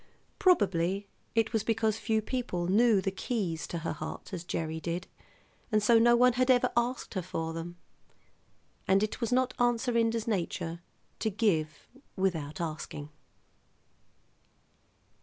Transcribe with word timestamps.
Probably 0.39 1.07
it 1.35 1.53
was 1.53 1.63
because 1.63 1.99
few 1.99 2.23
people 2.23 2.65
knew 2.65 3.01
the 3.01 3.11
keys 3.11 3.67
to 3.67 3.77
her 3.85 3.93
heart 3.93 4.33
as 4.33 4.43
Gerry 4.43 4.79
did, 4.79 5.05
and 5.71 5.83
so 5.83 5.99
no 5.99 6.15
one 6.15 6.33
had 6.33 6.49
ever 6.49 6.71
asked 6.75 7.13
her 7.13 7.21
for 7.21 7.53
them. 7.53 7.77
And 8.87 9.03
it 9.03 9.21
was 9.21 9.31
not 9.31 9.53
Aunt 9.59 9.79
Serinda's 9.79 10.27
nature 10.27 10.79
to 11.19 11.29
give 11.29 11.87
without 12.15 12.59
asking. 12.59 13.09